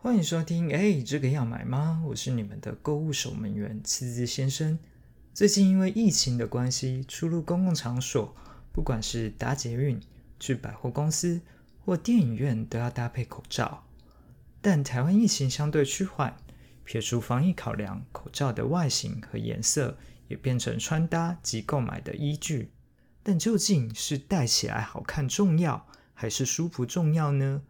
[0.00, 2.00] 欢迎收听，哎，这个要买吗？
[2.06, 4.78] 我是你们的购物守门员次子先生。
[5.34, 8.32] 最近因为疫情的关系，出入公共场所，
[8.72, 10.00] 不管是搭捷运、
[10.38, 11.40] 去百货公司
[11.84, 13.88] 或电影院，都要搭配口罩。
[14.60, 16.36] 但台湾疫情相对趋缓，
[16.84, 22.70] 撇除防疫考量，口罩的外形和颜色也变成穿搭及购买的依据。
[23.24, 27.62] 但究竟是戴起来好看重要，还是舒服重要呢？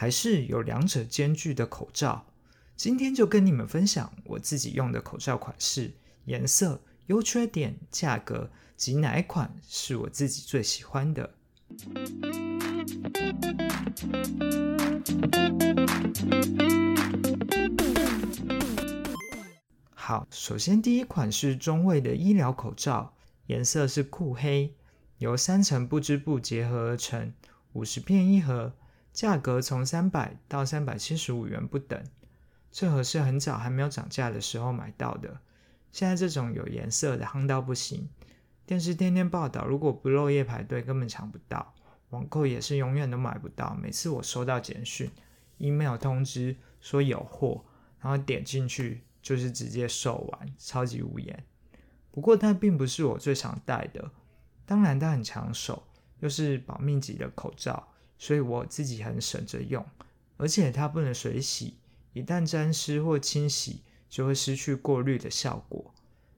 [0.00, 2.24] 还是有两者兼具的口罩，
[2.74, 5.92] 今天就跟你们分享我自己用的口罩款式、
[6.24, 11.34] 颜色、优缺点、价格及哪一款是我自己最喜欢的。
[19.92, 23.12] 好，首先第一款是中卫的医疗口罩，
[23.48, 24.74] 颜色是酷黑，
[25.18, 27.34] 由三层不织布结合而成，
[27.74, 28.72] 五十片一盒。
[29.12, 32.02] 价格从三百到三百七十五元不等，
[32.70, 35.40] 这盒是很早还没有涨价的时候买到的。
[35.92, 38.08] 现在这种有颜色的夯到不行，
[38.64, 41.74] 电视天天报道，如果不漏夜排队根本抢不到，
[42.10, 43.74] 网购也是永远都买不到。
[43.74, 45.10] 每次我收到简讯、
[45.58, 47.64] email 通知说有货，
[48.00, 51.44] 然后点进去就是直接售完，超级无言。
[52.12, 54.12] 不过它并不是我最常戴的，
[54.64, 55.82] 当然它很抢手，
[56.20, 57.88] 又是保命级的口罩。
[58.20, 59.82] 所以我自己很省着用，
[60.36, 61.78] 而且它不能水洗，
[62.12, 65.94] 一旦沾湿或清洗就会失去过滤的效果。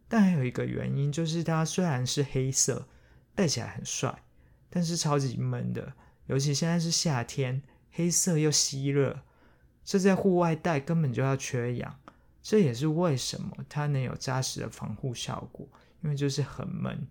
[0.07, 2.87] 但还有一个原因就是它虽然是黑色，
[3.35, 4.23] 戴起来很帅，
[4.71, 5.93] 但是超级闷的，
[6.27, 7.61] 尤其现在是夏天，
[7.91, 9.19] 黑色又吸热，
[9.85, 11.99] 这在户外戴根本就要缺氧。
[12.41, 15.69] 这也是为什么它能有扎实的防护效果，
[16.03, 17.09] 因为就是很闷。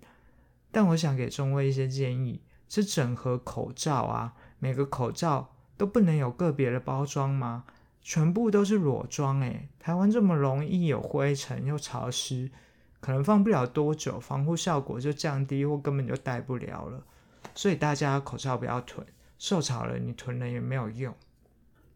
[0.71, 4.33] 但我想给中卫一些建议，是整合口罩啊。
[4.59, 7.65] 每个口罩都不能有个别的包装吗？
[8.01, 12.49] 全部都是裸装诶，台湾这么容易有灰尘又潮湿，
[13.01, 17.03] 可能放不了多久，防护效果就降低或根本就戴不了了。
[17.53, 19.05] 所以大家口罩不要囤，
[19.37, 21.13] 受潮了你囤了也没有用。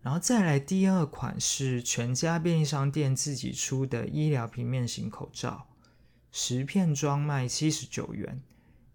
[0.01, 5.65] 然后再来第二款是全家便利商店自己出的医疗平面型口罩，
[6.31, 8.41] 十片装卖七十九元，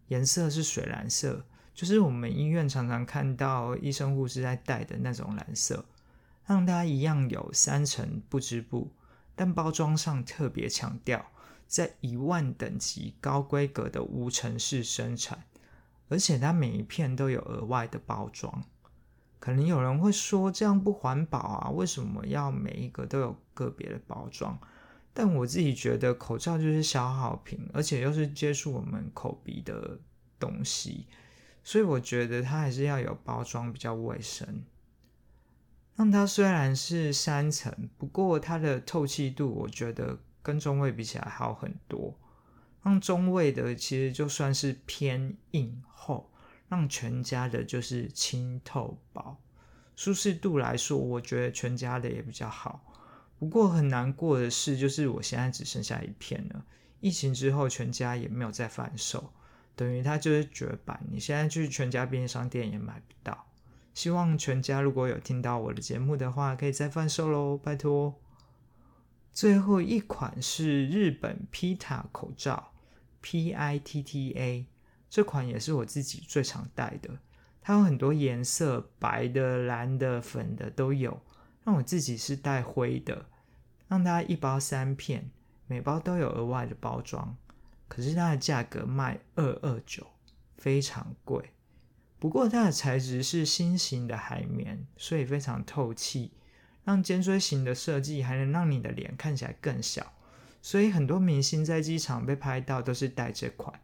[0.08, 1.44] 颜色是水蓝色。
[1.80, 5.82] 就是我们医院常常看到医生护士在戴的那种蓝色，
[6.44, 8.92] 让它一样有三层不织布，
[9.34, 11.24] 但包装上特别强调
[11.66, 15.42] 在一万等级高规格的无尘室生产，
[16.10, 18.62] 而且它每一片都有额外的包装。
[19.38, 21.70] 可能有人会说这样不环保啊？
[21.70, 24.58] 为什么要每一个都有个别的包装？
[25.14, 29.98] 但我自己觉得口罩就是消耗品，而且又是接触我们口鼻的
[30.38, 31.06] 东西。
[31.62, 34.62] 所以我觉得它还是要有包装比较卫生。
[35.96, 42.18] 让它虽然是三层，不过它的透气度我觉得跟中卫比起来好很多。
[42.82, 46.30] 让中卫的其实就算是偏硬厚，
[46.68, 49.36] 让全家的就是轻透薄。
[49.94, 52.82] 舒适度来说，我觉得全家的也比较好。
[53.38, 56.64] 不过很难过的是，就是我现在只剩下一片了。
[57.00, 59.30] 疫情之后，全家也没有再贩售。
[59.80, 63.46] 等于它就是绝版，你现在去全家便利商店也买不到。
[63.94, 68.14] 希望全家如果有听到我的节目的话，可以再贩售喽，拜托。
[69.32, 72.72] 最后一款是日本 Pita 口罩
[73.22, 74.66] ，P I T T A，
[75.08, 77.08] 这款也是我自己最常戴的。
[77.62, 81.22] 它有很多颜色，白的、蓝的、粉的都有。
[81.64, 83.24] 让我自己是带灰的，
[83.88, 85.30] 让它一包三片，
[85.66, 87.34] 每包都有额外的包装。
[87.90, 90.06] 可是它的价格卖二二九，
[90.56, 91.50] 非常贵。
[92.20, 96.30] 不过它的材质是新型的海绵，所以非常透气，
[96.84, 100.12] 让尖锥形的设计还能让你的脸看起来更小。
[100.62, 103.80] 所以很多明星在机场被拍到都是戴这款。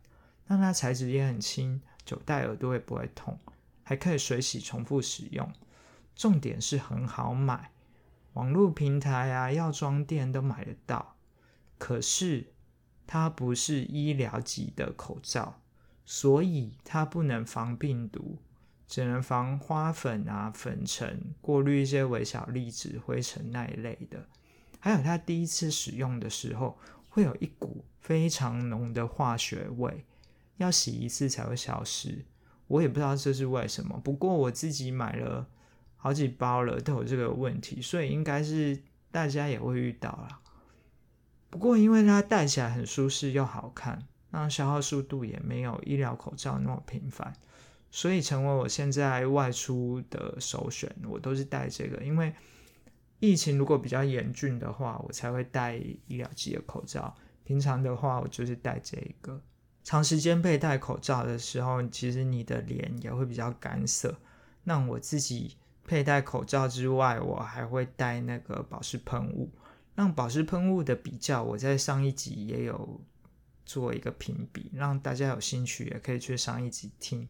[0.46, 3.36] 那它材质也很轻，久戴耳朵也不会痛，
[3.82, 5.52] 还可以水洗重复使用。
[6.14, 7.72] 重点是很好买，
[8.34, 11.16] 网络平台啊、药妆店都买得到。
[11.76, 12.52] 可是。
[13.06, 15.60] 它不是医疗级的口罩，
[16.04, 18.38] 所以它不能防病毒，
[18.88, 24.26] 只能防花粉啊、粉尘，过滤一些微小粒子、灰尘那一类的。
[24.80, 30.04] 还有，它第一次使用的时候会有一股非常浓的化学味，
[30.56, 32.24] 要洗一次才会消失。
[32.68, 35.46] 我也不知道这是为什么，不过我自己买了
[35.96, 38.80] 好几包了，都有这个问题，所以应该是
[39.10, 40.40] 大家也会遇到啦。
[41.48, 47.32] 不过，因为它戴起来很舒适又好看，那消耗速度也没有医疗口罩那么频繁，
[47.90, 50.94] 所以成为我现在外出的首选。
[51.08, 52.34] 我都是戴这个，因为
[53.20, 57.14] 疫情如果比较严峻的话，我才会戴医疗级的口罩。
[57.44, 59.40] 平常的话，我就是戴这个。
[59.84, 64.18] 长时间佩戴口罩的时候，其实你的脸也会比较干涩。
[64.64, 69.48] 那我自己佩戴口罩之外，我还会带那个保湿喷雾。
[69.96, 73.00] 让保湿喷雾的比较，我在上一集也有
[73.64, 77.28] 做一个评比，让大家有兴趣也可以去上一集听。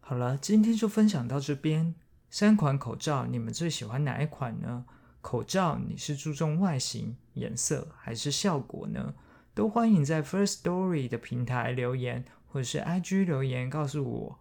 [0.00, 1.94] 好了，今天就分享到这边。
[2.28, 4.84] 三款口罩，你们最喜欢哪一款呢？
[5.20, 9.14] 口罩你是注重外形、颜色还是效果呢？
[9.54, 14.38] 都欢迎在 First Story 的平台留言，或者是 IG 留言告诉我。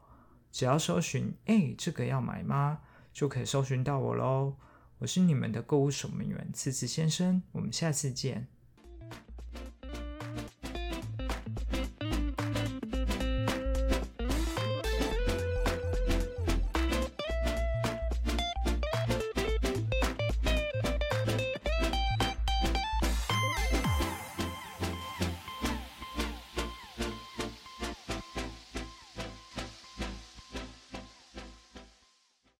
[0.51, 2.79] 只要搜寻“哎，这个要买吗”，
[3.11, 4.55] 就可以搜寻到我喽。
[4.99, 7.43] 我是你们的购物守门员，次次先生。
[7.51, 8.47] 我们下次见。